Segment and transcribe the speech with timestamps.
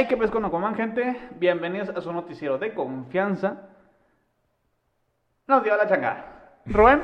[0.00, 1.14] Hey, qué pesco no coman, gente.
[1.38, 3.68] Bienvenidos a su noticiero de confianza.
[5.46, 6.62] Nos dio la changada.
[6.64, 7.02] Rubén,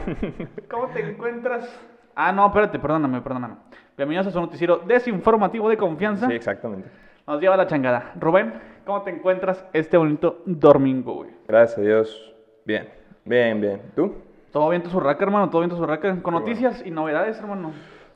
[0.71, 1.69] ¿cómo te encuentras?
[2.15, 3.57] Ah, no, espérate, perdóname, perdóname.
[3.99, 6.27] Bienvenidos a su noticiero desinformativo de confianza.
[6.27, 6.89] Sí, exactamente.
[7.27, 8.13] Nos lleva la changada.
[8.19, 8.55] Rubén,
[8.87, 11.33] ¿cómo te encuentras este bonito domingo, güey?
[11.47, 12.35] Gracias a Dios.
[12.65, 12.89] Bien,
[13.27, 13.83] bien, bien.
[13.95, 14.15] ¿Tú?
[14.51, 15.51] ¿Todo bien tu surraca, hermano?
[15.51, 16.23] ¿Todo bien tu surraca?
[16.23, 17.73] Con noticias y novedades, hermano.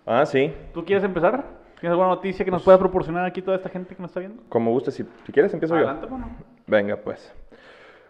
[0.07, 0.55] Ah, sí.
[0.73, 1.60] ¿Tú quieres empezar?
[1.81, 4.43] ¿Tienes alguna noticia que nos pueda proporcionar aquí toda esta gente que nos está viendo?
[4.51, 6.15] Como guste, si, si quieres empiezo Adelante, yo.
[6.15, 6.37] hermano.
[6.67, 7.35] Venga, pues.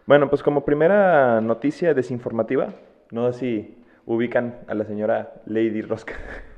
[0.07, 2.71] Bueno, pues como primera noticia desinformativa,
[3.13, 6.15] no sé si ubican a la señora Lady Rosca.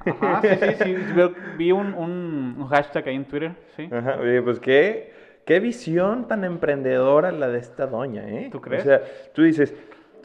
[0.07, 0.97] Ajá, sí, sí, sí.
[1.59, 3.91] Vi un, un, hashtag ahí en Twitter, sí.
[3.93, 5.13] Ajá, pues qué,
[5.45, 8.49] qué visión tan emprendedora la de esta doña, ¿eh?
[8.51, 8.85] ¿Tú crees?
[8.85, 9.03] O sea,
[9.35, 9.75] tú dices,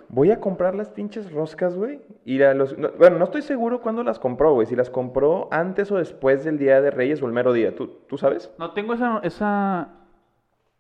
[0.10, 2.02] voy a comprar las pinches roscas, güey.
[2.26, 2.78] Y a los...
[2.78, 4.68] no- bueno, no estoy seguro cuándo las compró, güey.
[4.68, 7.76] Si las compró antes o después del Día de Reyes o el mero día.
[7.76, 8.52] ¿Tú, tú sabes?
[8.58, 9.90] No tengo esa, esa,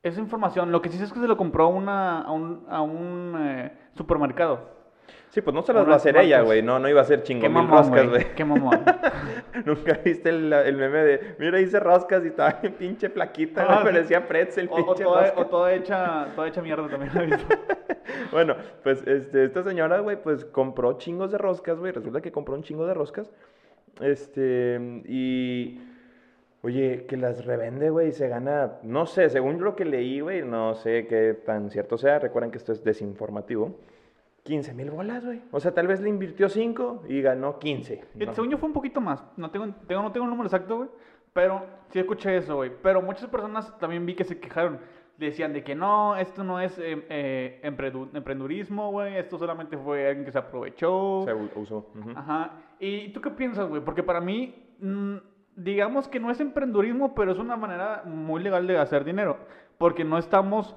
[0.04, 0.72] esa información.
[0.72, 3.36] Lo que sí sé es que se lo compró a una, a un, a un
[3.40, 4.77] eh, supermercado.
[5.30, 6.64] Sí, pues no se las va a hacer ella, güey.
[6.64, 8.34] No, no iba a ser chingón mil roscas, güey.
[8.34, 8.80] Qué mamón.
[9.66, 13.78] Nunca viste el, el meme de, mira, hice roscas y estaba bien pinche flaquita, Ah,
[13.80, 13.84] sí.
[13.86, 15.42] Parecía pretzel, O, o pinche toda, rosca.
[15.42, 17.56] o toda hecha, toda hecha mierda también la visto.
[18.32, 21.92] Bueno, pues este, esta señora, güey, pues compró chingos de roscas, güey.
[21.92, 23.30] Resulta que compró un chingo de roscas.
[24.02, 25.82] Este, y.
[26.64, 28.74] Oye, que las revende, güey, y se gana.
[28.84, 32.20] No sé, según lo que leí, güey, no sé qué tan cierto sea.
[32.20, 33.76] Recuerden que esto es desinformativo.
[34.48, 35.42] 15 mil bolas, güey.
[35.52, 38.02] O sea, tal vez le invirtió 5 y ganó 15.
[38.16, 38.34] Y ¿no?
[38.34, 39.24] Según yo fue un poquito más.
[39.36, 40.90] No tengo, tengo, no tengo el número exacto, güey.
[41.34, 42.72] Pero sí escuché eso, güey.
[42.82, 44.80] Pero muchas personas también vi que se quejaron.
[45.18, 49.18] Decían de que no, esto no es eh, eh, emprendu- emprendurismo, güey.
[49.18, 51.24] Esto solamente fue alguien que se aprovechó.
[51.26, 51.90] Se usó.
[51.96, 52.12] ujú.
[52.16, 52.52] Ajá.
[52.80, 53.82] ¿Y tú qué piensas, güey?
[53.84, 55.16] Porque para mí, mm,
[55.56, 59.38] digamos que no es emprendurismo, pero es una manera muy legal de hacer dinero.
[59.80, 60.76] Porque no estamos,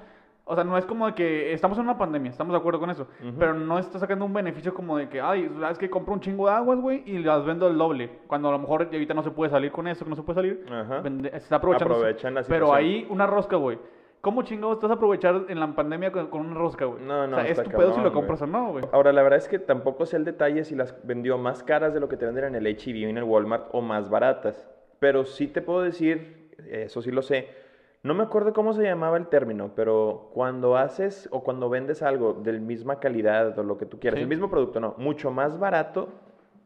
[0.51, 2.91] o sea, no es como de que estamos en una pandemia, estamos de acuerdo con
[2.91, 3.07] eso.
[3.23, 3.35] Ujú.
[3.39, 6.49] Pero no está sacando un beneficio como de que, ay, es que compro un chingo
[6.49, 8.11] de aguas, güey, y las vendo el doble.
[8.27, 10.35] Cuando a lo mejor ahorita no se puede salir con eso, que no se puede
[10.37, 10.67] salir.
[10.71, 11.01] Ajá.
[11.03, 11.95] vende- se está aprovechando.
[11.95, 12.77] Aprovechan la Pero situación.
[12.89, 13.79] ahí una rosca, güey.
[14.21, 17.03] ¿Cómo chingados estás a aprovechar en la pandemia con, con una rosca, güey?
[17.03, 18.85] No, no, O sea, es tu pedo si lo compras o no, güey.
[18.93, 22.01] Ahora, la verdad es que tampoco sé el detalle si las vendió más caras de
[22.01, 24.69] lo que te venden en el H&B o en el Walmart o más baratas.
[24.99, 27.49] Pero sí te puedo decir, eso sí lo sé,
[28.03, 32.33] no me acuerdo cómo se llamaba el término, pero cuando haces o cuando vendes algo
[32.35, 34.23] de misma calidad o lo que tú quieras, Sí.
[34.23, 36.09] el mismo producto, no, mucho más barato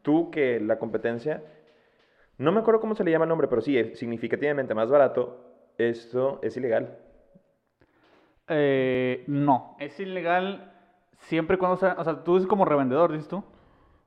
[0.02, 1.42] tú que la competencia,
[2.38, 5.38] no me acuerdo cómo se le llama el nombre, pero sí, es significativamente más barato,
[5.78, 6.98] esto es ilegal.
[8.48, 10.72] Eh, no, es ilegal
[11.18, 13.42] siempre y cuando sea, o sea, tú dices como revendedor, dices tú.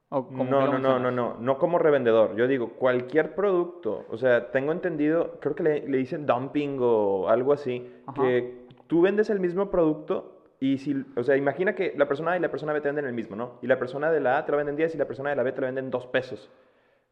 [0.09, 2.35] ¿O como que No, no, no, no, no, no como revendedor.
[2.35, 7.27] Yo digo, cualquier producto, o sea, tengo entendido, creo que le, le dicen dumping o
[7.27, 8.21] algo así, Ajá.
[8.21, 12.37] que tú vendes el mismo producto y si, o sea, imagina que la persona A
[12.37, 13.59] y la persona B te venden el mismo, ¿no?
[13.61, 15.43] Y la persona de la A te lo venden 10 y la persona de la
[15.43, 16.49] B te lo venden 2 pesos.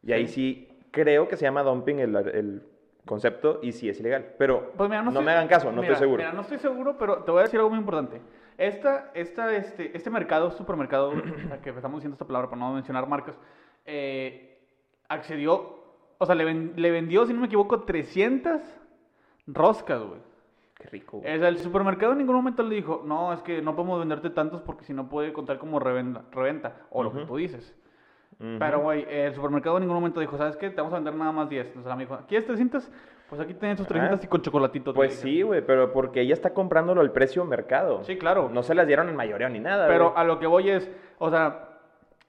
[0.02, 2.62] Y ahí sí creo que se llama dumping el, el
[3.04, 4.34] concepto y sí es ilegal.
[4.38, 6.22] Pero Pues mira, no, no, estoy- me hagan caso, no mira, estoy seguro.
[6.22, 8.20] Mira, no estoy seguro, pero te voy a decir algo muy importante.
[8.58, 11.12] Esta, esta, este, este mercado, supermercado,
[11.62, 13.36] que estamos diciendo esta palabra para no mencionar marcas,
[13.84, 14.58] eh,
[15.08, 15.84] accedió,
[16.18, 18.60] o sea, le, ven- le vendió, si no me equivoco, 300
[19.46, 20.20] roscas, güey.
[20.78, 21.18] Qué rico.
[21.18, 21.34] güey.
[21.34, 24.30] O sea, el supermercado en ningún momento le dijo, no, es que no podemos venderte
[24.30, 27.74] tantos porque si no puede contar como revenda, reventa, o lo que tú dices.
[28.38, 28.56] Ujú.
[28.58, 30.68] Pero, güey, el supermercado en ningún momento dijo, ¿sabes qué?
[30.68, 31.66] Te vamos a vender nada más 10.
[31.68, 32.90] Entonces la me dijo, ¿quieres 300?
[33.28, 34.94] Pues aquí tienes tus 300 Ah, y con chocolatito.
[34.94, 38.04] Pues sí, güey, pero porque ella está comprándolo al precio mercado.
[38.04, 38.48] Sí, claro.
[38.52, 39.88] No se las dieron en mayoría ni nada.
[39.88, 40.88] Pero a lo que voy es,
[41.18, 41.70] o sea,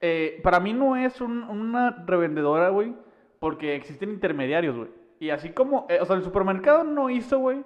[0.00, 2.94] eh, para mí no es un- una revendedora, güey,
[3.38, 4.88] porque existen intermediarios, güey.
[5.20, 7.62] Y así como, eh, o sea, el supermercado no hizo, güey,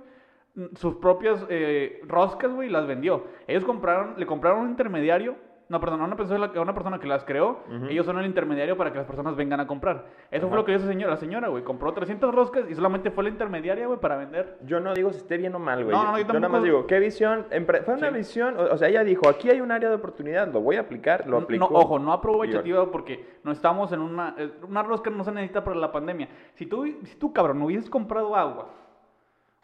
[0.75, 3.25] sus propias eh, roscas, güey, y las vendió.
[3.47, 5.37] Ellos compraron, le compraron a un intermediario,
[5.69, 8.77] no, perdón, a una persona, a una persona que las creó, ellos son el intermediario
[8.77, 10.05] para que las personas vengan a comprar.
[10.31, 13.25] Eso fue lo que hizo señora, la señora, güey, compró 300 roscas y solamente fue
[13.25, 14.59] la intermediaria, güey, para vender.
[14.65, 15.97] Yo no digo si esté bien o mal, güey.
[15.97, 17.47] No, no, yo yo nada más digo, ¿qué visión?
[17.85, 18.15] Fue una Sí.
[18.15, 20.81] visión, o o sea, ella dijo, aquí hay un área de oportunidad, lo voy a
[20.81, 21.69] aplicar, lo No, aplico.
[21.73, 24.35] ojo, no aprovechativa porque no estamos en una...
[24.39, 26.29] eh, Una rosca no se necesita para la pandemia.
[26.55, 28.69] Si tú, si tú cabrón, no hubieses comprado agua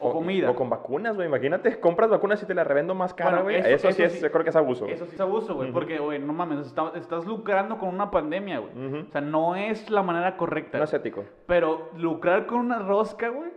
[0.01, 0.51] o, comida...
[0.51, 1.27] O con vacunas, güey.
[1.27, 3.57] Imagínate, compras vacunas y te las revendo más cara, Bueno, güey.
[3.57, 4.21] eso- Eso, eso sí es, sí.
[4.21, 4.87] yo creo que es abuso.
[4.87, 8.61] Eso sí es abuso, güey, porque, güey, no mames, está- estás lucrando con una pandemia,
[8.61, 9.01] güey.
[9.03, 10.79] O sea, no es la manera correcta.
[10.79, 11.25] No es ético.
[11.47, 13.51] Pero lucrar con una rosca, güey,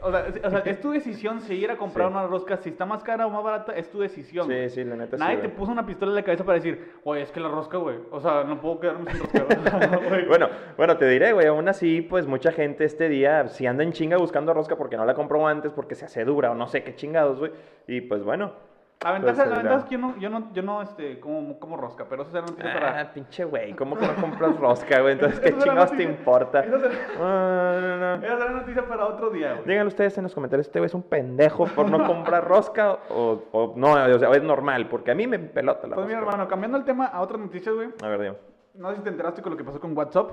[0.00, 2.12] O sea, o sea, es tu decisión si ir a comprar Sí.
[2.14, 2.56] una rosca.
[2.58, 4.46] Si está más cara o más barata, es tu decisión.
[4.46, 4.70] Sí, güey.
[4.70, 5.56] sí, la neta sí, Nadie te güey.
[5.56, 7.96] puso una pistola en la cabeza para decir, oye, es que la rosca, güey.
[8.12, 9.38] O sea, no puedo quedarme sin rosca.
[10.08, 10.26] güey".
[10.26, 13.92] Bueno, bueno, te diré, güey, aún así, pues mucha gente este día, si anda en
[13.92, 16.84] chinga buscando rosca porque no la compró antes, porque se hace dura o no sé
[16.84, 17.50] qué chingados, güey.
[17.88, 18.52] Y pues bueno.
[19.00, 21.60] La ventaja, Pues, la ventaja es que yo no, yo no, yo no este, como,
[21.60, 23.00] como rosca, pero eso será noticia para...
[23.00, 25.12] Ah, pinche güey, ¿cómo que no compras rosca, güey?
[25.12, 26.60] Entonces, ¿qué chingados te importa?
[26.60, 28.26] esa será- Ah, no, no.
[28.26, 29.66] Esa será noticia para otro día, güey.
[29.66, 33.42] Díganlo ustedes en los comentarios, este güey es un pendejo por no comprar rosca o,
[33.52, 36.32] o no, o sea, es normal, porque a mí me pelota la Pues mira, rosca.
[36.32, 37.90] hermano, cambiando el tema a otras noticias, güey.
[38.02, 38.36] A ver, dime.
[38.74, 40.30] No sé si te enteraste con lo que pasó con WhatsApp.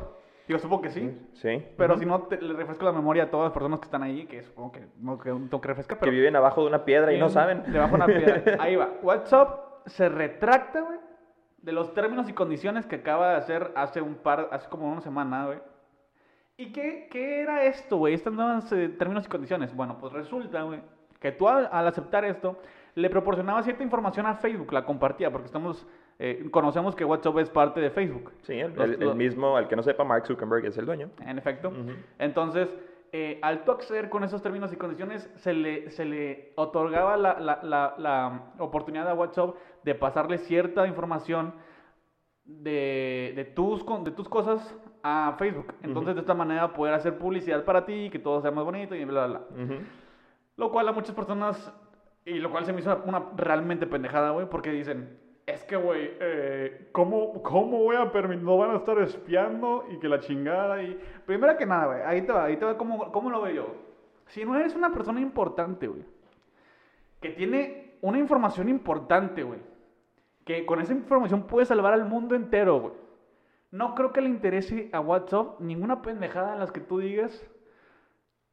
[0.48, 1.18] Digo, supongo que sí.
[1.34, 1.66] Sí.
[1.78, 2.00] Pero Ujú.
[2.02, 4.44] si no, te, le refresco la memoria a todas las personas que están ahí, que
[4.44, 6.12] supongo que no que tengo que refrescar, Que pero...
[6.12, 7.64] viven abajo de una piedra y no saben.
[7.72, 8.44] Debajo de una piedra.
[8.60, 8.92] Ahí va.
[9.02, 11.00] WhatsApp se retracta, güey,
[11.58, 15.02] de los términos y condiciones que acaba de hacer hace un par, hace como una
[15.02, 15.60] semana, güey.
[16.58, 18.14] ¿Y qué, qué era esto, güey?
[18.14, 19.76] Estos nuevos eh, términos y condiciones.
[19.76, 20.80] Bueno, pues resulta, güey,
[21.20, 22.60] que tú al, al aceptar esto,
[22.94, 25.86] le proporcionaba cierta información a Facebook, la compartía, porque estamos,
[26.20, 28.32] eh, conocemos que WhatsApp es parte de Facebook.
[28.44, 31.10] Sí, el, Los- el- el mismo, al que no sepa, Mark Zuckerberg es el dueño.
[31.26, 31.70] En efecto.
[31.70, 31.92] Ujú.
[32.20, 32.70] Entonces,
[33.12, 37.40] eh, al tú acceder con esos términos y condiciones, se le, se le otorgaba la,
[37.40, 41.54] la- la- la oportunidad a WhatsApp de pasarle cierta información
[42.46, 45.74] de, de tus, de tus cosas a Facebook.
[45.82, 46.16] Entonces, Ujú.
[46.16, 49.28] de esta manera, poder hacer publicidad para ti, que todo sea más bonito y bla,
[49.28, 49.64] bla, bla.
[49.64, 49.74] Ujú.
[50.58, 51.74] Lo cual a muchas personas,
[52.24, 55.20] y lo cual se me hizo una realmente pendejada, güey, porque dicen,
[55.66, 58.44] que, güey, eh, ¿cómo, ¿cómo voy a permitir?
[58.44, 61.00] No van a estar espiando y que la chingada y...
[61.26, 63.76] Primero que nada, güey, ahí te va, ahí te va cómo, cómo lo veo yo.
[64.28, 66.04] Si no eres una persona importante, güey,
[67.22, 69.60] que tiene una información importante, güey,
[70.46, 72.94] que con esa información puede salvar al mundo entero, güey.
[73.72, 77.46] No creo que le interese a WhatsApp ninguna pendejada en las que tú digas,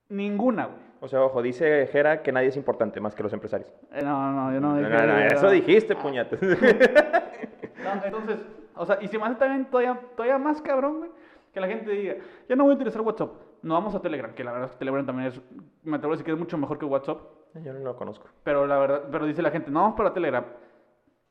[0.09, 0.92] ninguna, güey.
[1.05, 3.69] O sea, ojo, dice Jera que nadie es importante más que los empresarios.
[3.93, 6.41] Eh, No, no, yo no No, dije no, no, eso dijiste, puñetas.
[6.41, 8.39] No, entonces,
[8.77, 11.11] o sea, y se me hace también todavía, todavía más cabrón, güey,
[11.53, 12.15] que la gente diga,
[12.49, 13.33] ya no voy a utilizar WhatsApp,
[13.63, 15.41] no vamos a Telegram, que la verdad es que Telegram también es,
[15.83, 17.19] me atrevo a decir que es mucho mejor que WhatsApp,
[17.65, 18.29] Yo no lo conozco.
[18.45, 20.45] pero la verdad, pero dice la gente, no, vamos para Telegram.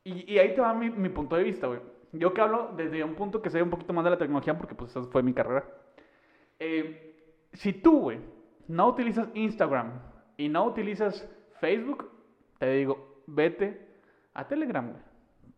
[0.04, 1.80] Y, y ahí te va mi, mi punto de vista, güey.
[2.12, 4.76] Yo que hablo desde un punto que sé un poquito más de la tecnología, porque
[4.76, 5.64] pues esa fue mi carrera.
[6.60, 7.16] Eh,
[7.54, 8.20] si tú, güey,
[8.72, 9.92] no utilizas Instagram
[10.38, 11.30] y no utilizas
[11.60, 12.10] Facebook,
[12.58, 13.88] te digo, vete
[14.34, 15.04] a Telegram, güey.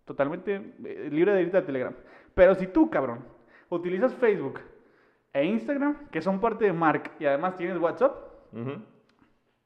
[0.05, 1.93] Totalmente eh, libre de irte a Telegram.
[2.33, 3.25] Pero si tú, cabrón,
[3.69, 4.59] utilizas Facebook
[5.31, 8.15] e Instagram, que son parte de Mark, y además tienes WhatsApp.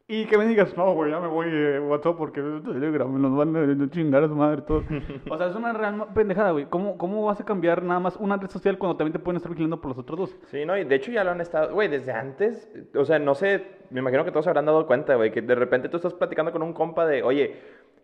[0.10, 3.36] Y que me digas, no, güey, ya me voy de WhatsApp porque Telegram me los
[3.36, 4.86] van a chingar a su madre todos.
[5.30, 6.66] o sea, es una real pendejada, güey.
[6.68, 9.52] ¿Cómo, ¿Cómo vas a cambiar nada más una red social cuando también te pueden estar
[9.52, 10.38] vigilando por los otros dos?
[10.46, 13.36] Sí, no, y de hecho ya lo han estado, güey, desde antes, o sea, no
[13.36, 16.14] sé, me imagino que todos se habrán dado cuenta, güey, que de repente tú estás
[16.14, 17.58] platicando con un compa de, oye,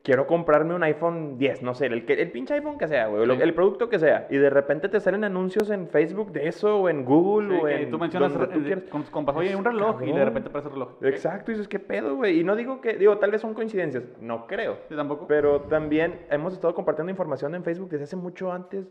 [0.04, 3.26] quiero comprarme un iPhone 10, no sé, el, que, el pinche iPhone que sea, güey,
[3.26, 3.42] Sí.
[3.42, 6.90] el producto que sea, y de repente te salen anuncios en Facebook de eso, o
[6.90, 8.84] en Google, Sí, o en tú mencionas donde tú quieras.
[9.10, 10.90] con oye, un reloj, y de repente aparece el reloj.
[11.02, 12.42] Exacto, y dices, ¿qué pedo, güey?
[12.42, 14.78] Y no digo que, digo, tal vez son coincidencias, no creo.
[14.90, 15.26] Sí, tampoco.
[15.26, 18.86] Pero también hemos estado compartiendo información en Facebook desde hace mucho antes.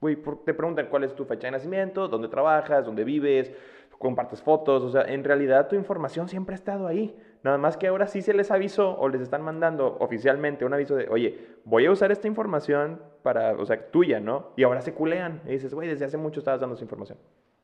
[0.00, 3.52] Güey, te preguntan cuál es tu fecha de nacimiento, dónde trabajas, dónde vives,
[3.98, 4.82] compartes fotos.
[4.82, 7.16] O sea, en realidad tu información siempre ha estado ahí.
[7.42, 10.96] Nada más que ahora sí se les avisó o les están mandando oficialmente un aviso
[10.96, 14.48] de, oye, voy a usar esta información para, o sea, tuya, ¿no?
[14.56, 15.40] Y ahora se culean.
[15.46, 17.18] Y dices, güey, desde hace mucho estabas dando esa información.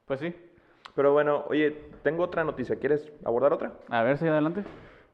[0.06, 0.34] Pues sí.
[0.94, 2.76] Pero bueno, oye, tengo otra noticia.
[2.76, 3.72] ¿Quieres abordar otra?
[3.88, 4.62] A ver, sigue adelante.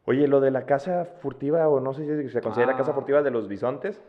[0.05, 2.77] Oye, lo de la casa furtiva, o no sé si se considera Ah.
[2.77, 4.03] casa furtiva de los bisontes.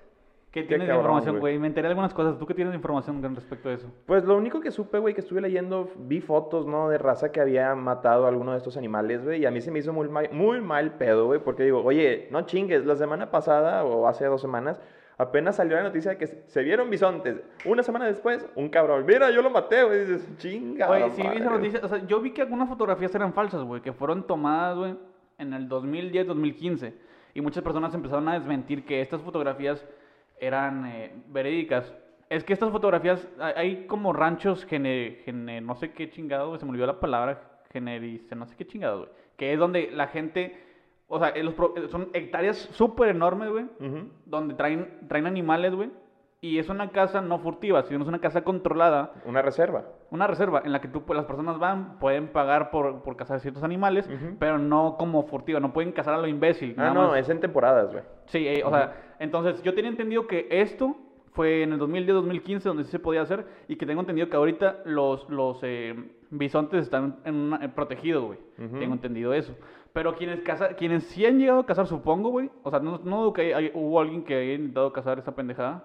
[0.51, 1.57] ¿Qué tienes de información, güey.
[1.57, 2.37] Me enteré de algunas cosas.
[2.37, 3.89] ¿Tú qué tienes de información con respecto a eso?
[4.05, 6.89] Pues lo único que supe, güey, que estuve leyendo, vi fotos, ¿no?
[6.89, 9.41] De raza que había matado a alguno de estos animales, güey.
[9.41, 11.39] Y a mí se me hizo muy mal, muy mal pedo, güey.
[11.39, 14.81] Porque digo, oye, no chingues, la semana pasada o hace dos semanas
[15.21, 17.41] apenas salió la noticia de que se vieron bisontes.
[17.65, 19.99] Una semana después, un cabrón, mira, yo lo maté, güey.
[19.99, 20.89] Dices, chinga.
[20.89, 21.57] Oye, sí vi esa madre".
[21.57, 21.79] noticia.
[21.83, 24.95] O sea, yo vi que algunas fotografías eran falsas, güey, que fueron tomadas, güey,
[25.37, 26.93] en el 2010, 2015.
[27.35, 29.87] Y muchas personas empezaron a desmentir que estas fotografías
[30.41, 31.93] eran eh, verídicas.
[32.29, 36.65] Es que estas fotografías, hay, como ranchos, gene, gene- no sé qué chingado, güey, se
[36.65, 39.09] me olvidó la palabra, generice, no sé qué chingado, güey.
[39.37, 40.57] Que es donde la gente,
[41.07, 43.65] o sea, en los pro- son hectáreas súper enormes, güey,
[44.25, 45.89] donde traen, traen animales, güey.
[46.43, 49.83] Y es una casa no furtiva, sino es una casa controlada Una reserva.
[50.09, 53.39] una reserva en la que tú, pues, las personas van, pueden pagar por, por cazar
[53.41, 54.37] ciertos animales, Ujú.
[54.39, 56.73] pero no como furtiva, no pueden cazar a lo imbécil.
[56.77, 57.19] Ah, nada no, más.
[57.19, 58.03] es en temporadas, güey.
[58.25, 60.95] Sí, eh, o sea, entonces yo tenía entendido que esto
[61.33, 64.79] fue en el 2010-2015 donde sí se podía hacer y que tengo entendido que ahorita
[64.85, 65.93] los, los eh,
[66.31, 68.39] bisontes están en una- eh, protegidos, güey.
[68.57, 68.79] Ujú.
[68.79, 69.55] Tengo entendido eso.
[69.93, 72.49] Pero quienes, casa, quienes sí han llegado a cazar, supongo, güey.
[72.63, 75.35] O sea, no, no dudo que hay- hay- hubo alguien que haya intentado cazar esa
[75.35, 75.83] pendejada.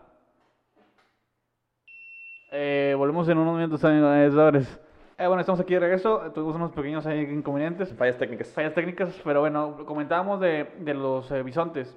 [2.59, 4.81] Eh, volvemos en unos minutos, señores.
[5.19, 6.33] Eh, bueno, estamos aquí de regreso.
[6.35, 7.93] Tuvimos unos pequeños inconvenientes.
[7.93, 8.49] Fallas técnicas.
[8.49, 11.95] Fallas técnicas, pero bueno, comentábamos de, de los eh, bisontes.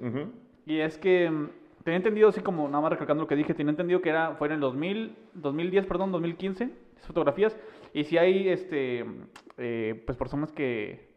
[0.65, 1.49] Y es que mm,
[1.85, 4.49] tenía entendido, así como nada más recalcando lo que dije, tenía entendido que era, fue
[4.49, 7.55] en el 2000, 2010, perdón, 2015, esas fotografías.
[7.93, 9.05] Y si hay, este,
[9.57, 11.08] eh, pues personas que,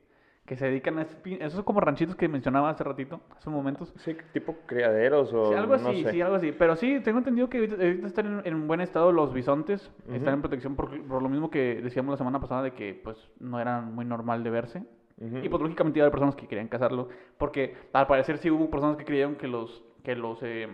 [0.46, 1.06] que se dedican a
[1.40, 3.92] esos como ranchitos que mencionaba hace ratito, hace momentos.
[3.98, 6.10] Sí, tipo criaderos o Sí, algo no así, sé.
[6.10, 6.52] sí, algo así.
[6.52, 10.34] Pero sí, tengo entendido que ahorita, ahorita están en, en buen estado los bisontes, están
[10.34, 13.60] en protección por, por lo mismo que decíamos la semana pasada de que pues no
[13.60, 14.82] eran muy normal de verse.
[15.20, 15.38] Ujú.
[15.38, 17.08] Y pues lógicamente iba a haber personas que querían cazarlo,
[17.38, 20.66] porque al parecer sí hubo personas que creyeron que los, que los eh,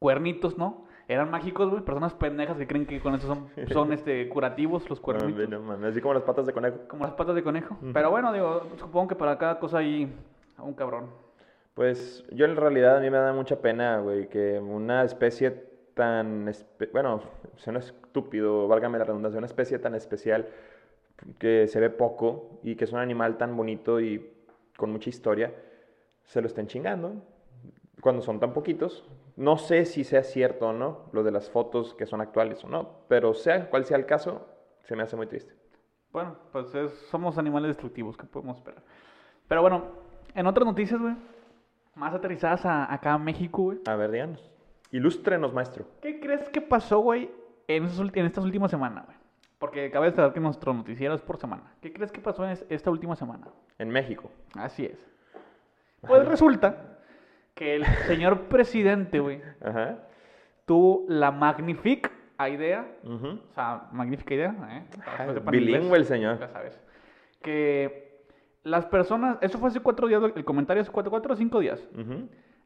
[0.00, 0.86] cuernitos, ¿no?
[1.06, 4.98] Eran mágicos, güey, personas pendejas que creen que con eso son, son este, curativos los
[4.98, 6.78] No, cuernitos, no mames, así como las patas de conejo.
[6.88, 7.76] como las patas de conejo.
[7.92, 10.10] Pero bueno, digo, supongo que para cada cosa hay
[10.58, 11.10] un cabrón.
[11.74, 15.50] Pues yo en realidad a mí me da mucha pena, güey, que una especie
[15.94, 17.20] tan, espe- bueno,
[17.56, 20.46] suena estúpido, válgame la redundancia, una especie tan especial
[21.38, 24.30] que se ve poco y que es un animal tan bonito y
[24.76, 25.52] con mucha historia,
[26.24, 27.14] se lo estén chingando
[28.00, 29.04] cuando son tan poquitos.
[29.36, 32.68] No sé si sea cierto o no, lo de las fotos que son actuales o
[32.68, 34.46] no, pero sea cual sea el caso,
[34.82, 35.54] se me hace muy triste.
[36.12, 38.82] Bueno, pues es- somos animales destructivos, ¿qué podemos esperar?
[39.48, 39.84] Pero bueno,
[40.34, 41.14] en otras noticias, güey,
[41.96, 43.80] más aterrizadas a, acá a México, güey.
[43.86, 44.50] A ver, díganos.
[44.92, 45.86] Ilústrenos, maestro.
[46.00, 47.30] ¿Qué crees que pasó, güey,
[47.66, 49.16] en, estas últimas semanas, güey?
[49.58, 51.74] Porque cabe destacar que nuestro noticiero es por semana.
[51.80, 53.48] ¿Qué crees que pasó en es- esta última semana?
[53.78, 54.30] En México.
[54.56, 54.98] Así es.
[56.06, 56.93] Pues resulta
[57.54, 59.98] que el señor presidente, güey, Ajá.
[60.66, 62.10] tuvo la magnífica
[62.48, 64.84] idea, o sea, magnífica idea, ¿eh?
[65.50, 66.38] Bilingüe inglés, el señor.
[66.40, 66.80] Ya sabes.
[67.42, 68.24] Que
[68.64, 71.86] las personas, eso fue hace cuatro días, el comentario hace cuatro, cuatro o cinco días.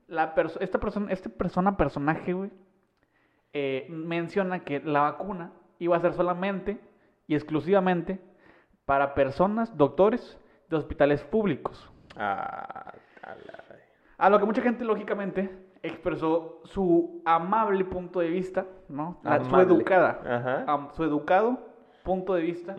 [0.07, 2.50] La perso- esta persona, este persona, personaje, güey,
[3.52, 6.78] eh, menciona que la vacuna iba a ser solamente
[7.26, 8.21] y exclusivamente
[8.87, 10.38] para personas, doctores
[10.71, 11.90] de hospitales públicos.
[12.16, 13.64] Ah, a la-
[14.19, 15.49] A lo que mucha gente, lógicamente,
[15.83, 19.21] expresó su amable punto de vista, ¿no?
[19.23, 20.89] La- su educada, Ajá.
[20.95, 21.59] su educado
[22.03, 22.77] punto de vista.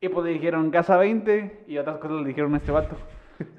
[0.00, 2.96] Y pues le dijeron casa 20 y otras cosas le dijeron a este vato.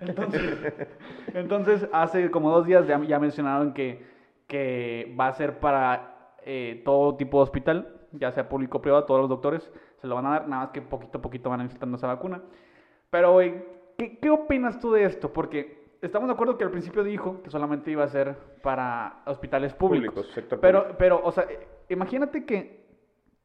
[0.02, 0.42] Entonces,
[1.34, 4.06] entonces hace como dos días ya, ya mencionaron que,
[4.48, 9.04] que va a ser para eh, todo tipo de hospital, ya sea público o privado,
[9.06, 11.60] todos los doctores se lo van a dar, nada más que poquito a poquito van
[11.60, 12.42] necesitando esa vacuna.
[13.10, 13.64] Pero, güey,
[13.98, 15.34] ¿qué, ¿qué opinas tú de esto?
[15.34, 19.74] Porque estamos de acuerdo que al principio dijo que solamente iba a ser para hospitales
[19.74, 20.14] públicos.
[20.14, 20.98] Públicos, sector pero, público.
[20.98, 22.86] pero, o sea, eh, imagínate que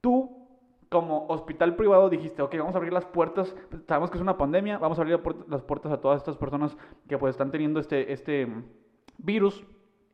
[0.01, 0.43] tú
[0.89, 3.57] como hospital privado dijiste, ok, vamos a abrir las puertas,
[3.89, 5.19] sabemos que es una pandemia, vamos a abrir
[5.49, 6.77] las puertas a todas estas personas
[7.09, 8.47] que pues están teniendo este, este
[9.17, 9.65] virus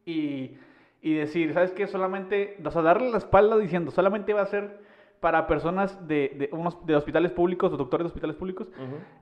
[0.06, 0.56] y,
[1.02, 1.88] y decir, ¿sabes qué?
[1.88, 4.80] Solamente, o sea, darle la espalda diciendo, solamente va a ser
[5.18, 8.70] para personas de, de, unos, de hospitales públicos o doctores de hospitales públicos,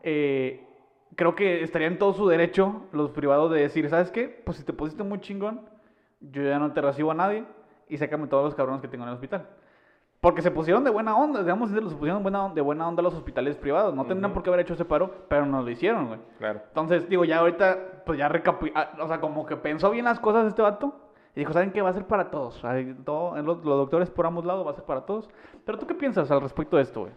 [0.02, 0.66] eh,
[1.14, 4.42] creo que estaría en todo su derecho los privados de decir, ¿sabes qué?
[4.44, 5.60] Pues si te pusiste muy chingón,
[6.20, 7.44] yo ya no te recibo a nadie
[7.88, 9.46] y sácame todos los cabrones que tengo en el hospital.
[10.20, 13.54] Porque se pusieron de buena onda, digamos, se pusieron buena, de buena onda los hospitales
[13.56, 13.94] privados.
[13.94, 14.34] No tendrían Ujú.
[14.34, 16.20] por qué haber hecho ese paro, pero no lo hicieron, güey.
[16.38, 16.62] Claro.
[16.68, 18.72] Entonces, digo, ya ahorita, pues ya recapi...
[18.74, 20.94] ah, O sea, como que pensó bien las cosas este vato.
[21.36, 21.82] Y dijo, ¿saben qué?
[21.82, 22.60] Va a ser para todos.
[23.04, 25.28] Todo- los, los doctores por ambos lados va a ser para todos.
[25.66, 27.12] Pero tú qué piensas al respecto de esto, güey?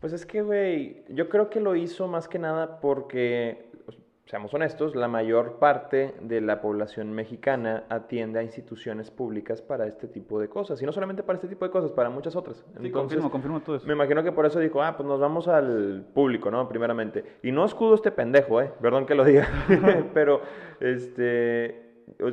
[0.00, 4.54] Pues es que, güey, yo creo que lo hizo más que nada porque, pues, seamos
[4.54, 10.38] honestos, la mayor parte de la población mexicana atiende a instituciones públicas para este tipo
[10.38, 10.80] de cosas.
[10.82, 12.64] Y no solamente para este tipo de cosas, para muchas otras.
[12.80, 13.86] Sí, confirmo, confirmo todo eso.
[13.88, 16.68] Me imagino que por eso dijo, ah, pues nos vamos al público, ¿no?
[16.68, 17.24] Primeramente.
[17.42, 18.70] Y no escudo este pendejo, ¿eh?
[18.80, 19.48] Perdón que lo diga.
[20.14, 20.42] pero,
[20.78, 21.87] este,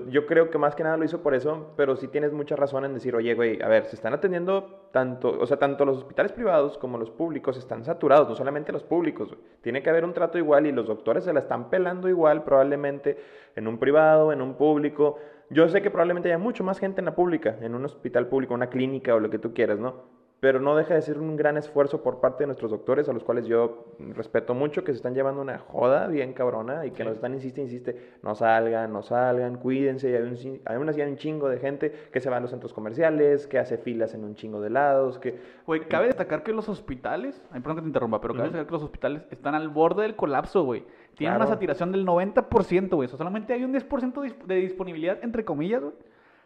[0.10, 2.86] yo creo que más que nada lo hizo por eso, pero sí tienes mucha razón
[2.86, 6.32] en decir, oye, güey, a ver, se están atendiendo tanto, o sea, tanto los hospitales
[6.32, 9.36] privados como los públicos están saturados, no solamente los públicos.
[9.62, 13.18] Tiene que haber un trato igual y los doctores se la están pelando igual, probablemente
[13.56, 15.18] en un privado, en un público.
[15.50, 18.54] Yo sé que probablemente haya mucho más gente en la pública, en un hospital público,
[18.54, 20.15] una clínica o lo que tú quieras, ¿no?
[20.40, 23.24] Pero no deja de ser un gran esfuerzo por parte de nuestros doctores, a los
[23.24, 27.04] cuales yo respeto mucho, que se están llevando una joda bien cabrona y que Sí.
[27.04, 30.10] nos están, insiste, insiste, no salgan, no salgan, cuídense.
[30.12, 32.74] Y hay un, así hay un chingo de gente que se va a los centros
[32.74, 35.40] comerciales, que hace filas en un chingo de lados, que...
[35.66, 38.74] Güey, cabe destacar que los hospitales, ay, perdón que te interrumpa, pero cabe destacar que
[38.74, 40.84] los hospitales están al borde del colapso, güey.
[41.16, 43.06] Tienen una saturación del 90%, güey.
[43.06, 45.94] O sea, solamente hay un 10% dis- de disponibilidad, entre comillas, güey.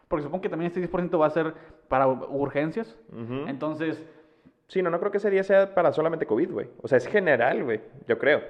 [0.10, 1.54] Porque supongo que también este 10% va a ser
[1.88, 2.98] para urgencias.
[3.14, 3.48] Ujú.
[3.48, 4.04] Entonces,
[4.70, 6.68] Sí, no, no creo que ese día sea para solamente COVID, güey.
[6.84, 8.44] O sea, es general, güey, yo creo.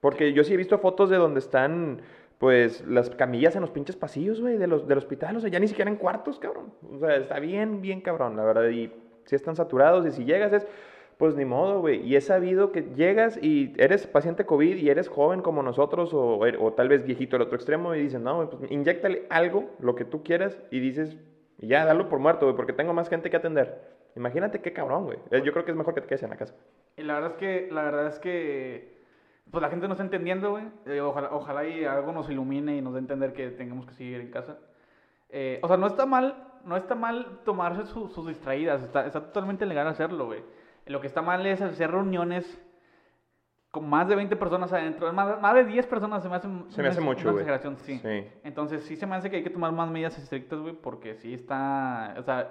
[0.00, 2.02] Porque yo sí he visto fotos de donde están,
[2.38, 5.34] pues, las camillas en los pinches pasillos, güey, de los, del hospital.
[5.34, 6.74] O sea, ya ni siquiera en cuartos, cabrón.
[6.92, 8.68] O sea, está bien, bien cabrón, la verdad.
[8.68, 8.92] Y
[9.24, 10.66] si están saturados y si llegas es,
[11.18, 12.00] pues ni modo, güey.
[12.06, 16.38] Y he sabido que llegas y eres paciente COVID y eres joven como nosotros o,
[16.40, 20.04] o tal vez viejito al otro extremo y dicen, no, pues inyectale algo, lo que
[20.04, 21.16] tú quieras y dices,
[21.58, 23.96] ya, dalo por muerto, güey, porque tengo más gente que atender.
[24.14, 25.18] Imagínate qué cabrón, güey.
[25.30, 26.54] Eh, Yo creo que es mejor que te quedes en la casa.
[26.96, 28.96] Y la verdad es que, la verdad es que,
[29.50, 30.64] pues la gente no está entendiendo, güey.
[30.86, 33.94] Eh, ojalá, ojalá y algo nos ilumine y nos dé a entender que tengamos que
[33.94, 34.58] seguir en casa.
[35.30, 38.82] Eh, o sea, no está mal, no está mal tomarse su- sus distraídas.
[38.82, 40.40] Está, está totalmente legal hacerlo, güey.
[40.86, 42.62] Lo que está mal es hacer reuniones
[43.70, 45.12] con más de 20 personas adentro.
[45.12, 47.98] Más, más de 10 personas se me hace, Se me hace una mucho, exageración, sí.
[47.98, 48.24] Sí.
[48.44, 51.34] Entonces sí se me hace que hay que tomar más medidas estrictas, güey, porque sí
[51.34, 52.48] está, o sea,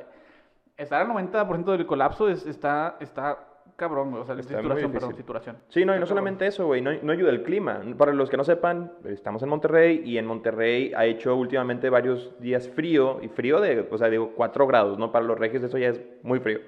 [0.78, 3.40] estar al 90% del colapso es, está, está
[3.76, 5.58] cabrón, güey, o sea, muy saturación, perdón, saturación.
[5.70, 7.82] Sí, no, y no Está solamente eso, güey, no, no ayuda el clima.
[7.98, 12.40] Para los que no sepan, estamos en Monterrey y en Monterrey ha hecho últimamente varios
[12.40, 15.12] días frío, y frío de, o sea, digo, 4 grados, ¿no?
[15.12, 16.60] Para los regios eso ya es muy frío.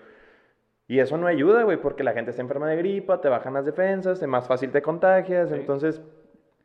[0.88, 3.66] Y eso no ayuda, güey, porque la gente está enferma de gripa, te bajan las
[3.66, 5.56] defensas, es más fácil te contagias, Sí.
[5.56, 6.02] entonces,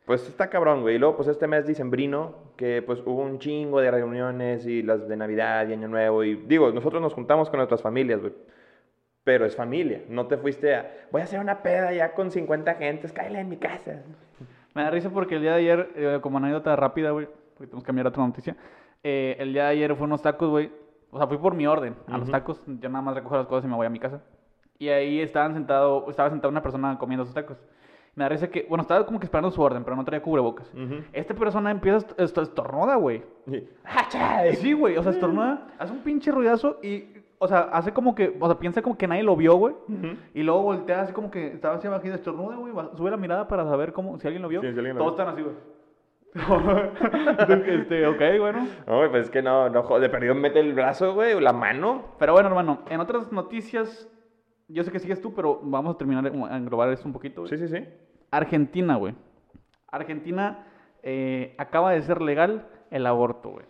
[0.05, 0.95] pues está cabrón, güey.
[0.95, 5.07] Y luego, pues este mes dicembrino, que pues hubo un chingo de reuniones y las
[5.07, 8.33] de Navidad y Año Nuevo, y digo, nosotros nos juntamos con nuestras familias, güey.
[9.25, 12.75] Pero es familia, no te fuiste a, voy a hacer una peda ya con 50
[12.75, 14.03] gentes, cállate en mi casa.
[14.75, 17.83] Me da risa porque el día de ayer, eh, como anécdota rápida, güey, porque tenemos
[17.83, 18.55] que cambiar a otra noticia,
[19.03, 20.71] eh, el día de ayer fue unos tacos, güey,
[21.13, 22.31] o sea, fui por mi orden, a los Ujú.
[22.31, 24.21] tacos, yo nada más recojo las cosas y me voy a mi casa.
[24.79, 27.57] Y ahí estaban sentado, estaba sentada una persona comiendo sus tacos.
[28.15, 30.67] Me risa que, bueno, estaba como que esperando su orden, pero no traía cubrebocas.
[30.73, 31.03] Ujú.
[31.13, 33.23] Esta persona empieza a est- est- estornuda, güey.
[33.47, 34.43] Y- ¡Achá!
[34.55, 37.05] Sí, güey, o sea, estornuda, hace un pinche ruidazo y,
[37.39, 39.73] o sea, hace como que, o sea, piensa como que nadie lo vio, güey.
[39.87, 40.15] Ujú.
[40.35, 43.63] Y luego voltea así como que estaba así abajito, estornuda, güey, sube la mirada para
[43.65, 44.61] saber cómo, si alguien lo vio.
[44.61, 45.21] Sí, si alguien lo Todos vio.
[45.23, 45.55] están así, güey.
[47.67, 48.67] este, ok, bueno.
[48.87, 52.15] No, pues es que no, no, de perdido mete el brazo, güey, o la mano.
[52.17, 54.09] Pero bueno, hermano, en otras noticias,
[54.67, 57.41] yo sé que sigues tú, pero vamos a terminar a englobar esto un poquito.
[57.41, 57.49] güey.
[57.49, 57.87] Sí, sí, sí.
[58.31, 59.13] Argentina, güey.
[59.91, 60.65] Argentina
[61.03, 63.65] eh, acaba de ser legal el aborto, güey.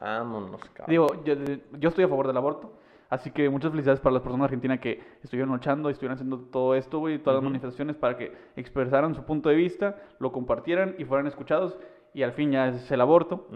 [0.00, 0.86] Vámonos, cabrón.
[0.88, 1.34] Digo, yo,
[1.78, 2.78] yo estoy a favor del aborto.
[3.08, 6.98] Así que muchas felicidades para las personas argentinas que estuvieron luchando, estuvieron haciendo todo esto,
[6.98, 11.26] güey, todas las manifestaciones para que expresaran su punto de vista, lo compartieran y fueran
[11.26, 11.78] escuchados.
[12.16, 13.46] Y al fin ya es el aborto.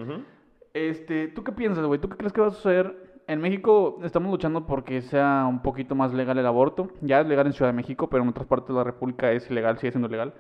[0.75, 2.01] Este, ¿tú qué piensas, güey?
[2.01, 3.09] ¿Tú qué crees que va a suceder?
[3.27, 6.89] En México estamos luchando porque sea un poquito más legal el aborto.
[7.01, 9.49] Ya es legal en Ciudad de México, pero en otras partes de la República es
[9.51, 10.35] ilegal, sigue siendo legal.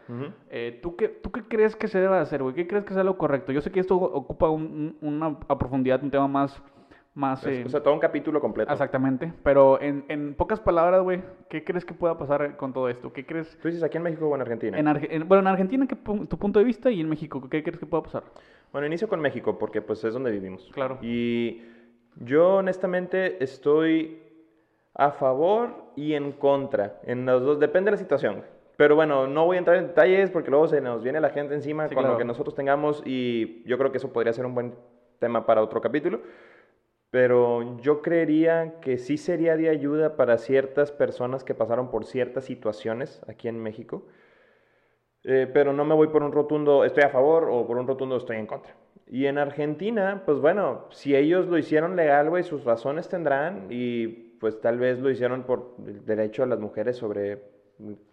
[0.50, 2.54] Eh, ¿tú, qué, ¿Tú qué crees que se debe hacer, güey?
[2.54, 3.52] ¿Qué crees que sea lo correcto?
[3.52, 6.60] Yo sé que esto ocupa un- un- una a profundidad, un tema más...
[7.14, 8.72] más Es- eh, o sea, todo un capítulo completo.
[8.72, 9.32] exactamente.
[9.42, 13.12] Pero en, en pocas palabras, güey, ¿qué crees que pueda pasar con todo esto?
[13.12, 13.58] ¿Qué crees?
[13.60, 14.78] ¿Tú dices aquí en México o en Argentina?
[14.78, 16.90] En Arge- en- bueno, en Argentina, ¿qué tu punto de vista?
[16.90, 18.22] Y en México, ¿qué crees que pueda pasar?
[18.72, 20.70] Bueno, inicio con México porque pues es donde vivimos.
[20.72, 20.98] Claro.
[21.02, 21.62] Y
[22.16, 24.22] yo honestamente estoy
[24.94, 27.00] a favor y en contra.
[27.04, 28.42] En los dos, depende de la situación.
[28.76, 31.54] Pero bueno, no voy a entrar en detalles porque luego se nos viene la gente
[31.54, 32.14] encima Sí, con claro.
[32.14, 34.74] lo que nosotros tengamos y yo creo que eso podría ser un buen
[35.18, 36.20] tema para otro capítulo.
[37.10, 42.44] Pero yo creería que sí sería de ayuda para ciertas personas que pasaron por ciertas
[42.44, 44.06] situaciones aquí en México.
[45.24, 48.16] Eh, pero no me voy por un rotundo estoy a favor o por un rotundo
[48.16, 48.74] estoy en contra.
[49.06, 54.06] Y en Argentina, pues bueno, si ellos lo hicieron legal, güey, sus razones tendrán y
[54.40, 57.42] pues tal vez lo hicieron por el derecho a las mujeres sobre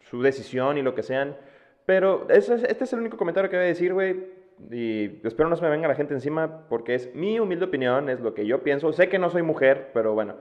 [0.09, 1.37] su decisión y lo que sean.
[1.85, 4.36] Pero eso es- este es el único comentario que voy a decir, güey.
[4.71, 8.19] Y espero no se me venga la gente encima porque es mi humilde opinión, es
[8.19, 8.91] lo que yo pienso.
[8.93, 10.35] Sé que no soy mujer, pero bueno,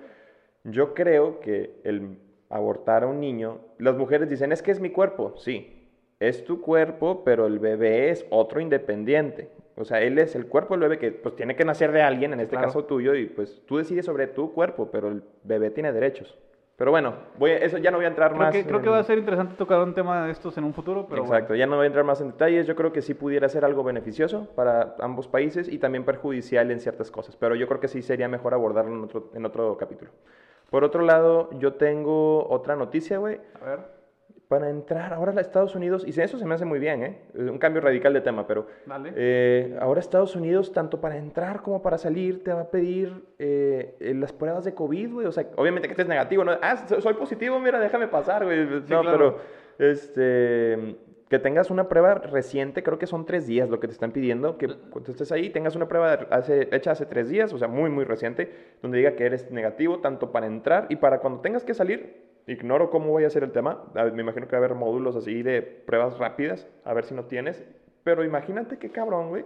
[0.65, 4.91] yo creo que el abortar a un niño, las mujeres dicen, es que es mi
[4.91, 5.89] cuerpo, sí,
[6.21, 9.51] es tu cuerpo, pero el bebé es otro independiente.
[9.77, 12.33] O sea, él es el cuerpo del bebé que pues tiene que nacer de alguien,
[12.33, 12.69] en este Claro.
[12.69, 16.39] caso tuyo, y pues tú decides sobre tu cuerpo, pero el bebé tiene derechos.
[16.77, 18.55] Pero bueno, voy a- eso ya no voy a entrar Creo más.
[18.55, 21.07] que, creo que va a ser interesante tocar un tema de estos en un futuro,
[21.09, 22.67] pero Exacto, ya no voy a entrar más en detalles.
[22.67, 26.81] Yo creo que sí pudiera ser algo beneficioso para ambos países y también perjudicial en
[26.81, 30.11] ciertas cosas, pero yo creo que sí sería mejor abordarlo en otro, en otro capítulo.
[30.71, 33.37] Por otro lado, yo tengo otra noticia, güey.
[33.37, 33.96] bueno, a ver,
[34.49, 37.19] Para entrar ahora a Estados Unidos, y eso se me hace muy bien, ¿eh?
[37.35, 39.13] Un cambio radical de tema, pero dale.
[39.17, 43.97] eh, ahora Estados Unidos, tanto para entrar como para salir, te va a pedir eh,
[44.15, 45.27] las pruebas de COVID, güey.
[45.27, 46.53] O sea, obviamente que estés negativo, ¿no?
[46.63, 48.65] Ah, so- soy positivo, mira, déjame pasar, güey.
[48.67, 49.11] no, claro.
[49.11, 49.39] pero
[50.01, 50.97] este,
[51.29, 54.59] que tengas una prueba reciente, creo que son tres días lo que te están pidiendo,
[54.59, 57.91] que cuando estés ahí tengas una prueba hace, hecha hace tres días, o sea, muy,
[57.91, 61.75] muy reciente, donde diga que eres negativo, tanto para entrar y para cuando tengas que
[61.75, 63.85] salir, Ignoro cómo vaya a ser el tema.
[64.13, 67.25] Me imagino que va a haber módulos así de pruebas rápidas, a ver si no
[67.25, 67.65] tienes.
[68.05, 69.45] Pero imagínate qué cabrón, güey,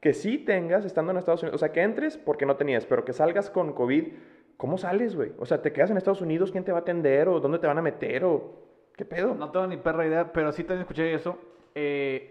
[0.00, 1.54] que sí tengas estando en Estados Unidos.
[1.54, 4.08] O sea, que entres porque no tenías, pero que salgas con COVID.
[4.56, 5.32] ¿Cómo sales, güey?
[5.38, 6.50] O sea, ¿te quedas en Estados Unidos?
[6.50, 7.28] ¿Quién te va a atender?
[7.28, 8.24] ¿O dónde te van a meter?
[8.24, 8.56] ¿O
[8.96, 9.34] qué pedo?
[9.34, 11.38] No tengo ni perra idea, pero sí también escuché eso.
[11.74, 12.30] Eh,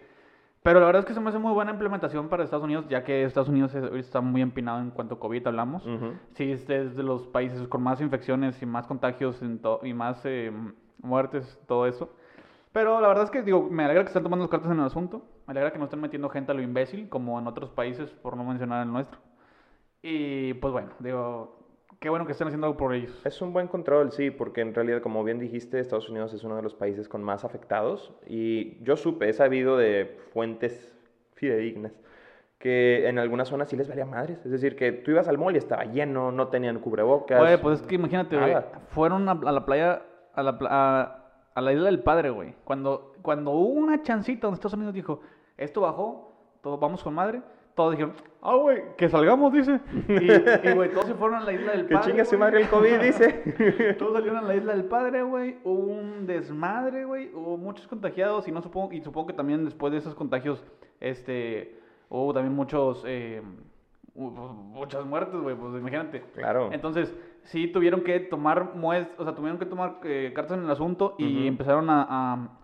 [0.63, 3.03] pero la verdad es que se me hace muy buena implementación para Estados Unidos, ya
[3.03, 5.85] que Estados Unidos está muy empinado en cuanto a COVID hablamos.
[5.85, 6.13] Ujú.
[6.33, 9.41] Sí, es de, los países con más infecciones y más contagios
[9.83, 10.51] y más eh,
[11.01, 12.13] muertes, todo eso.
[12.71, 14.85] Pero la verdad es que, digo, me alegra que estén tomando las cartas en el
[14.85, 15.25] asunto.
[15.47, 18.37] Me alegra que no estén metiendo gente a lo imbécil, como en otros países, por
[18.37, 19.19] no mencionar el nuestro.
[20.01, 21.57] Y pues bueno, digo,
[21.99, 23.21] qué bueno que estén haciendo algo por ellos.
[23.25, 26.55] Es un buen control, sí, porque en realidad, como bien dijiste, Estados Unidos es uno
[26.55, 28.13] de los países con más afectados.
[28.27, 30.97] Y yo supe, he sabido de fuentes
[31.33, 31.93] fidedignas
[32.59, 34.39] que en algunas zonas sí les valía madres.
[34.43, 37.39] Es decir, que tú ibas al mall y estaba lleno, no tenían cubrebocas.
[37.39, 38.53] Güey, pues es que imagínate, güey,
[38.89, 40.01] fueron a, la playa,
[40.33, 41.19] a la, a,
[41.55, 42.53] a la isla del padre, güey.
[42.65, 45.21] Cuando, cuando hubo una chancita donde Estados Unidos dijo,
[45.55, 47.41] esto bajó, todos vamos con madre,
[47.79, 48.11] todos dijeron,
[48.41, 49.79] ah, güey, que salgamos, dice.
[50.09, 52.11] Y, güey, todos se fueron a la isla del Que padre.
[52.11, 53.95] chinga su madre el COVID, dice.
[53.97, 55.59] Todos salieron a la isla del padre, güey.
[55.63, 57.31] Hubo un desmadre, güey.
[57.33, 60.61] Hubo muchos contagiados y no supongo y supongo que también después de esos contagios,
[60.99, 63.41] este, hubo también muchos, eh,
[64.13, 65.55] muchas muertes, güey.
[65.55, 66.21] Pues imagínate.
[66.35, 66.69] Claro.
[66.73, 70.69] Entonces, sí tuvieron que tomar muest o sea, tuvieron que tomar eh, cartas en el
[70.69, 72.05] asunto y empezaron a,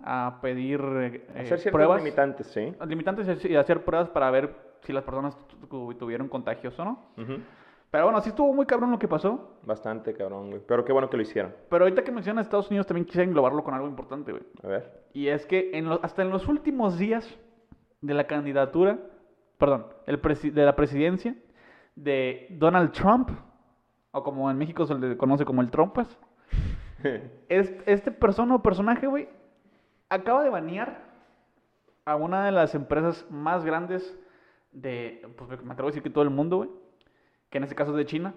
[0.04, 2.74] a- a pedir eh, Hacer pruebas limitantes, sí.
[2.86, 7.00] limitantes y hacer pruebas para ver si las personas tu- tu- tuvieron contagios o no.
[7.92, 9.58] Pero bueno, sí estuvo muy cabrón lo que pasó.
[9.64, 10.62] Bastante cabrón, güey.
[10.68, 11.56] Pero qué bueno que lo hicieron.
[11.70, 14.44] Pero ahorita que mencionas Estados Unidos también quisiera englobarlo con algo importante, güey.
[14.64, 15.04] A ver.
[15.14, 17.38] Y es que en lo- hasta en los últimos días
[18.02, 19.00] de la candidatura,
[19.58, 20.20] perdón, el
[20.54, 21.36] de la presidencia
[21.96, 23.30] de Donald Trump,
[24.12, 26.18] o como en México se le conoce como el Trumpas,
[27.50, 29.30] es- este persona o personaje, güey,
[30.10, 31.04] acaba de banear
[32.06, 34.18] a una de las empresas más grandes
[34.76, 36.70] de, pues me atrevo a decir que todo el mundo, güey,
[37.50, 38.34] que en este caso es de China,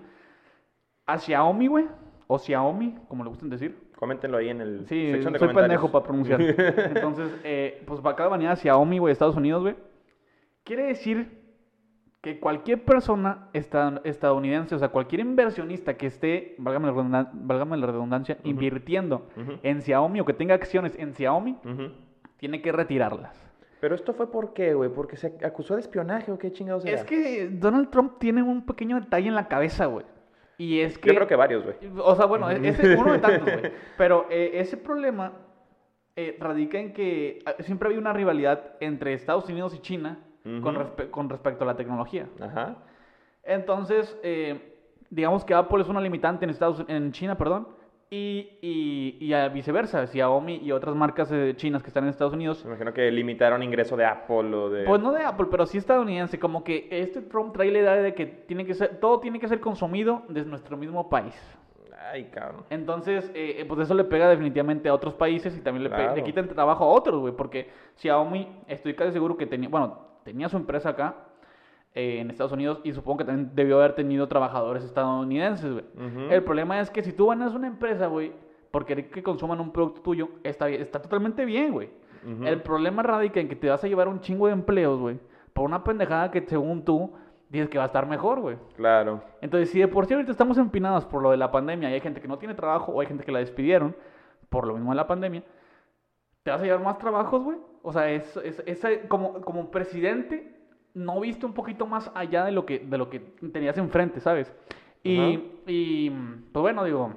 [1.07, 1.87] a Xiaomi, güey,
[2.27, 3.89] o Xiaomi, como le gustan decir.
[3.97, 5.81] Coméntenlo ahí en el Sí, sección de soy comentarios.
[5.81, 6.41] pendejo para pronunciar.
[6.97, 9.75] Entonces, eh, pues acaba de banear a Xiaomi, güey, Estados Unidos, güey.
[10.65, 11.39] Quiere decir
[12.21, 17.77] que cualquier persona esta- estadounidense, o sea, cualquier inversionista que esté, válgame la, redundan- válgame
[17.79, 19.29] la redundancia, invirtiendo
[19.63, 21.57] en Xiaomi o que tenga acciones en Xiaomi,
[22.37, 23.48] tiene que retirarlas.
[23.81, 24.91] Pero esto fue por qué, güey?
[24.91, 26.97] ¿Porque se acusó de espionaje o qué chingados era?
[26.97, 30.05] Es que Donald Trump tiene un pequeño detalle en la cabeza, güey.
[30.57, 31.09] Y es que...
[31.11, 31.77] Yo creo que varios, güey.
[32.03, 33.73] O sea, bueno, ese uno de tantos, güey.
[33.97, 35.33] Pero eh, ese problema
[36.17, 40.77] eh, radica en que ah, siempre había una rivalidad entre Estados Unidos y China con,
[40.77, 40.85] Ujú.
[40.85, 42.27] respe- con respecto a la tecnología.
[42.41, 42.79] Ajá.
[43.45, 44.75] Entonces, eh,
[45.11, 47.69] digamos que Apple es una limitante en, Estados, en China, perdón,
[48.11, 52.33] y, y, y a viceversa, Xiaomi y otras marcas eh, chinas que están en Estados
[52.33, 54.85] Unidos Me imagino que limitaron ingreso de Apple o de...
[54.85, 58.15] pues no de Apple, pero sí estadounidense, como que este Trump trae la idea de
[58.15, 61.35] que tiene que ser, todo tiene que ser consumido desde nuestro mismo país.
[62.11, 62.65] Ay, cabrón.
[62.71, 66.15] Entonces, eh, eh, pues eso le pega definitivamente a otros países y también le, Claro.
[66.17, 69.99] le quita el trabajo a otros, güey, porque Xiaomi, estoy casi seguro que tenía, bueno,
[70.25, 71.28] tenía su empresa acá
[71.95, 75.85] eh, en Estados Unidos y supongo que también debió haber tenido trabajadores estadounidenses, güey.
[75.97, 76.33] Ujú.
[76.33, 78.33] El problema es que si tú ganas una empresa, güey,
[78.71, 81.91] por querer que consuman un producto tuyo, está, bien- está totalmente bien, güey.
[82.31, 82.45] Ujú.
[82.47, 85.19] El problema radica en que te vas a llevar un chingo de empleos, güey,
[85.53, 87.13] por una pendejada que según tú
[87.49, 88.57] dices que va a estar mejor, güey.
[88.77, 89.23] Claro.
[89.41, 92.01] Entonces, si de por sí ahorita estamos empinados por lo de la pandemia y hay
[92.01, 93.97] gente que no tiene trabajo o hay gente que la despidieron
[94.51, 95.43] por lo mismo de la pandemia,
[96.43, 97.57] ¿te vas a llevar más trabajos, güey?
[97.83, 100.58] O sea, es, es, es- como, como presidente,
[100.99, 104.53] no viste un poquito más allá de lo que, de lo que tenías enfrente, ¿sabes?
[105.03, 107.15] Y, y, pues bueno, digo,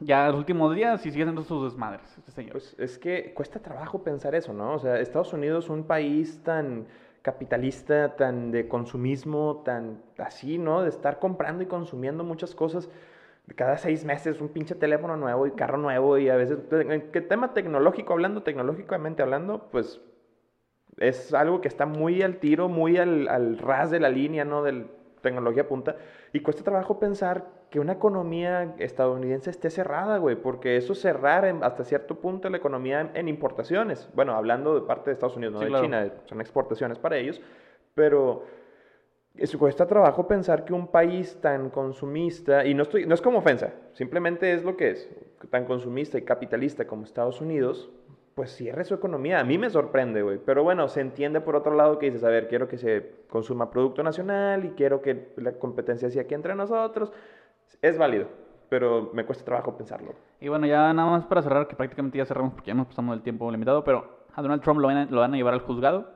[0.00, 2.52] ya los últimos días sí sigue haciendo sus desmadres, este señor.
[2.52, 4.74] Pues es que cuesta trabajo pensar eso, ¿no?
[4.74, 6.86] O sea, Estados Unidos, un país tan
[7.22, 10.82] capitalista, tan de consumismo, tan así, ¿no?
[10.82, 12.90] De estar comprando y consumiendo muchas cosas.
[13.54, 17.20] Cada seis meses un pinche teléfono nuevo y carro nuevo y a veces, ¿en qué
[17.20, 19.68] tema tecnológico hablando, tecnológicamente hablando?
[19.70, 20.00] Pues
[20.98, 24.62] es algo que está muy al tiro, muy al, al ras de la línea, ¿no?
[24.62, 24.86] De
[25.20, 25.96] tecnología punta.
[26.32, 31.64] Y cuesta trabajo pensar que una economía estadounidense esté cerrada, güey, porque eso cerrar en-
[31.64, 34.08] hasta cierto punto la economía en, en importaciones.
[34.14, 35.84] Bueno, hablando de parte de Estados Unidos, no Sí, de claro.
[35.84, 37.40] China, son exportaciones para ellos,
[37.94, 38.44] pero
[39.34, 43.38] eso cuesta trabajo pensar que un país tan consumista, y no, estoy, no es como
[43.38, 45.10] ofensa, simplemente es lo que es,
[45.50, 47.90] tan consumista y capitalista como Estados Unidos,
[48.36, 49.40] pues cierre su economía.
[49.40, 50.38] A mí me sorprende, güey.
[50.38, 53.70] Pero bueno, se entiende por otro lado que dices, a ver, quiero que se consuma
[53.70, 57.12] producto nacional y quiero que la competencia sea aquí entre nosotros.
[57.82, 58.28] Es válido.
[58.68, 60.14] pero me cuesta trabajo pensarlo.
[60.40, 63.16] Y bueno, ya nada más para cerrar, que prácticamente ya cerramos porque ya nos pasamos
[63.16, 65.60] el tiempo limitado, pero a Donald Trump lo van a, lo van a llevar al
[65.60, 66.10] juzgado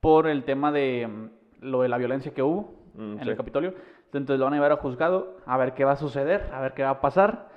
[0.00, 1.30] por el tema de mm,
[1.66, 3.30] lo de la violencia que hubo Mm, en sí.
[3.30, 3.74] el Capitolio.
[4.12, 6.74] Entonces lo van a llevar al juzgado a ver qué va a suceder, a ver
[6.74, 7.48] qué va a pasar.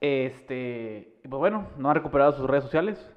[0.00, 3.14] Este, pues bueno, no ha recuperado sus redes sociales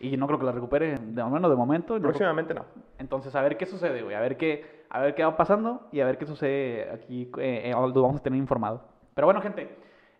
[0.00, 2.00] y no creo que las recupere de momento, de momento.
[2.00, 2.64] Próximamente no.
[2.98, 4.14] entonces, a ver qué sucede, güey.
[4.14, 7.30] A ver qué, a ver qué va pasando y a ver qué sucede aquí.
[7.38, 8.82] Eh, eh, lo vamos a tener informado.
[9.14, 9.74] Pero bueno, gente,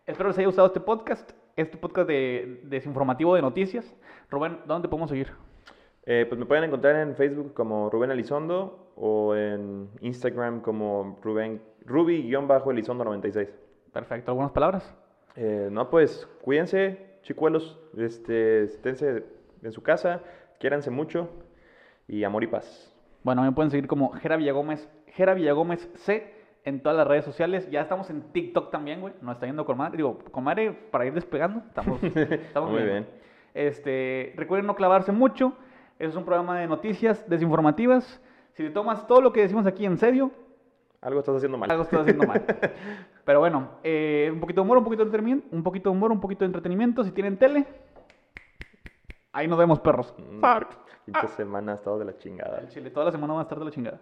[0.07, 1.33] espero les haya gustado este podcast.
[1.57, 3.95] Este podcast de desinformativo de noticias.
[4.31, 5.33] Rubén, ¿dónde te podemos seguir?
[6.05, 11.61] Eh, pues me pueden encontrar en Facebook como Rubén Elizondo o en Instagram como Rubén,
[11.85, 13.49] Ruby-Elizondo96.
[13.93, 14.31] Perfecto.
[14.31, 14.95] ¿Algunas palabras?
[15.35, 19.25] Eh, no, pues cuídense, chicuelos, este, esténse
[19.67, 20.21] en su casa,
[20.59, 21.29] quiéranse mucho
[22.09, 22.93] y amor y paz.
[23.23, 26.33] Bueno, me pueden seguir como Jera Villagómez, Jera Villagómez C
[26.65, 27.69] en todas las redes sociales.
[27.71, 29.15] Ya estamos en TikTok también, güey.
[29.21, 29.97] Nos está yendo con madre.
[29.97, 31.63] Digo, con madre para ir despegando.
[31.69, 32.93] Estamos, estamos Muy bien.
[32.93, 33.07] bien.
[33.55, 35.55] Este, recuerden no clavarse mucho.
[35.99, 38.21] Es un programa de noticias desinformativas.
[38.53, 40.31] Si te tomas todo lo que decimos aquí en serio,
[41.01, 41.71] Algo estás haciendo mal.
[41.71, 42.45] algo estás haciendo mal.
[43.25, 46.13] Pero bueno, eh, un poquito de humor, un poquito de entretenimiento, un poquito de humor,
[46.13, 47.03] un poquito de entretenimiento.
[47.05, 47.67] Si tienen tele,
[49.37, 50.15] ahí nos vemos, perros.
[50.19, 50.41] Mm,
[51.05, 52.59] Quinta semana ha estado de la chingada.
[52.59, 54.01] Al Chile, toda la semana va a estar de la chingada.